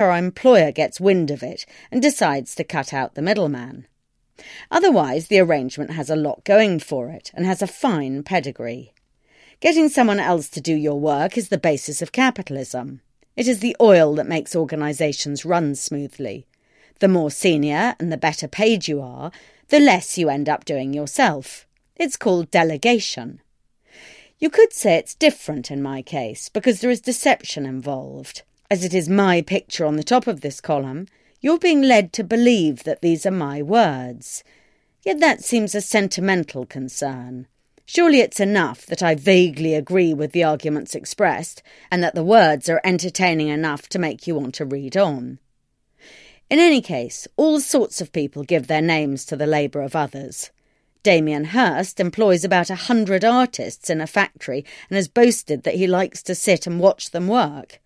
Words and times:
Her 0.00 0.16
employer 0.16 0.72
gets 0.72 0.98
wind 0.98 1.30
of 1.30 1.42
it 1.42 1.66
and 1.92 2.00
decides 2.00 2.54
to 2.54 2.64
cut 2.64 2.94
out 2.94 3.14
the 3.14 3.20
middleman. 3.20 3.86
Otherwise, 4.70 5.26
the 5.26 5.38
arrangement 5.38 5.90
has 5.90 6.08
a 6.08 6.16
lot 6.16 6.42
going 6.44 6.78
for 6.78 7.10
it 7.10 7.30
and 7.34 7.44
has 7.44 7.60
a 7.60 7.66
fine 7.66 8.22
pedigree. 8.22 8.94
Getting 9.60 9.90
someone 9.90 10.18
else 10.18 10.48
to 10.48 10.60
do 10.62 10.74
your 10.74 10.98
work 10.98 11.36
is 11.36 11.50
the 11.50 11.58
basis 11.58 12.00
of 12.00 12.12
capitalism. 12.12 13.02
It 13.36 13.46
is 13.46 13.60
the 13.60 13.76
oil 13.78 14.14
that 14.14 14.26
makes 14.26 14.56
organisations 14.56 15.44
run 15.44 15.74
smoothly. 15.74 16.46
The 17.00 17.08
more 17.08 17.30
senior 17.30 17.94
and 18.00 18.10
the 18.10 18.16
better 18.16 18.48
paid 18.48 18.88
you 18.88 19.02
are, 19.02 19.30
the 19.68 19.80
less 19.80 20.16
you 20.16 20.30
end 20.30 20.48
up 20.48 20.64
doing 20.64 20.94
yourself. 20.94 21.66
It's 21.94 22.16
called 22.16 22.50
delegation. 22.50 23.42
You 24.38 24.48
could 24.48 24.72
say 24.72 24.96
it's 24.96 25.14
different 25.14 25.70
in 25.70 25.82
my 25.82 26.00
case 26.00 26.48
because 26.48 26.80
there 26.80 26.88
is 26.88 27.02
deception 27.02 27.66
involved. 27.66 28.44
As 28.72 28.84
it 28.84 28.94
is 28.94 29.08
my 29.08 29.42
picture 29.42 29.84
on 29.84 29.96
the 29.96 30.04
top 30.04 30.28
of 30.28 30.42
this 30.42 30.60
column, 30.60 31.08
you're 31.40 31.58
being 31.58 31.82
led 31.82 32.12
to 32.12 32.22
believe 32.22 32.84
that 32.84 33.02
these 33.02 33.26
are 33.26 33.32
my 33.32 33.60
words. 33.60 34.44
Yet 35.04 35.18
that 35.18 35.42
seems 35.42 35.74
a 35.74 35.80
sentimental 35.80 36.66
concern. 36.66 37.48
Surely 37.84 38.20
it's 38.20 38.38
enough 38.38 38.86
that 38.86 39.02
I 39.02 39.16
vaguely 39.16 39.74
agree 39.74 40.14
with 40.14 40.30
the 40.30 40.44
arguments 40.44 40.94
expressed, 40.94 41.64
and 41.90 42.00
that 42.04 42.14
the 42.14 42.22
words 42.22 42.68
are 42.68 42.80
entertaining 42.84 43.48
enough 43.48 43.88
to 43.88 43.98
make 43.98 44.28
you 44.28 44.36
want 44.36 44.54
to 44.54 44.64
read 44.64 44.96
on. 44.96 45.40
In 46.48 46.60
any 46.60 46.80
case, 46.80 47.26
all 47.36 47.58
sorts 47.58 48.00
of 48.00 48.12
people 48.12 48.44
give 48.44 48.68
their 48.68 48.80
names 48.80 49.24
to 49.24 49.34
the 49.34 49.48
labour 49.48 49.80
of 49.80 49.96
others. 49.96 50.50
Damien 51.02 51.46
Hirst 51.46 51.98
employs 51.98 52.44
about 52.44 52.70
a 52.70 52.76
hundred 52.76 53.24
artists 53.24 53.90
in 53.90 54.00
a 54.00 54.06
factory 54.06 54.64
and 54.88 54.94
has 54.94 55.08
boasted 55.08 55.64
that 55.64 55.74
he 55.74 55.88
likes 55.88 56.22
to 56.22 56.36
sit 56.36 56.68
and 56.68 56.78
watch 56.78 57.10
them 57.10 57.26
work. 57.26 57.80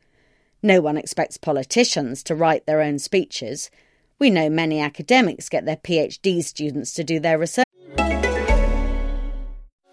No 0.65 0.81
one 0.81 0.97
expects 0.97 1.37
politicians 1.37 2.23
to 2.23 2.35
write 2.35 2.65
their 2.65 2.81
own 2.81 2.99
speeches. 2.99 3.71
We 4.19 4.31
know 4.31 4.49
many 4.49 4.81
academics 4.81 5.51
get 5.51 5.67
their 5.67 5.77
PhD 5.77 6.43
students 6.43 6.95
to 6.95 7.05
do 7.05 7.21
their 7.21 7.39
research. 7.39 7.67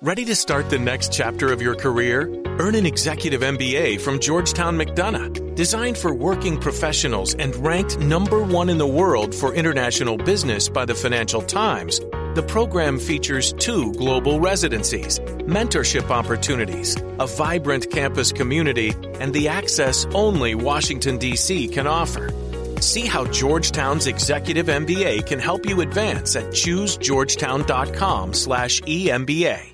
Ready 0.02 0.24
to 0.24 0.34
start 0.34 0.70
the 0.70 0.80
next 0.80 1.12
chapter 1.12 1.52
of 1.52 1.62
your 1.62 1.76
career? 1.76 2.34
Earn 2.58 2.76
an 2.76 2.86
executive 2.86 3.42
MBA 3.42 4.00
from 4.00 4.18
Georgetown 4.18 4.78
McDonough, 4.78 5.56
designed 5.56 5.98
for 5.98 6.16
working 6.16 6.58
professionals 6.58 7.36
and 7.36 7.54
ranked 7.58 8.00
number 8.00 8.42
one 8.42 8.70
in 8.70 8.78
the 8.78 8.88
world 8.88 9.36
for 9.36 9.54
international 9.54 10.16
business 10.16 10.70
by 10.70 10.86
the 10.86 10.96
Financial 10.96 11.42
Times. 11.42 12.00
The 12.34 12.44
program 12.44 12.98
features 12.98 13.52
two 13.52 13.92
global 13.94 14.40
residencies, 14.40 15.20
mentorship 15.20 16.10
opportunities, 16.10 16.96
a 17.20 17.28
vibrant 17.28 17.92
campus 17.92 18.32
community, 18.32 18.94
and 19.20 19.34
the 19.34 19.50
access 19.50 20.06
only 20.14 20.56
Washington, 20.56 21.18
D.C. 21.18 21.68
can 21.68 21.88
offer. 21.88 22.30
See 22.80 23.06
how 23.06 23.26
Georgetown's 23.26 24.08
Executive 24.08 24.68
MBA 24.68 25.26
can 25.28 25.40
help 25.40 25.66
you 25.66 25.82
advance 25.82 26.38
at 26.38 26.46
choosegeorgetown.com 26.46 28.34
slash 28.34 28.80
EMBA. 28.82 29.71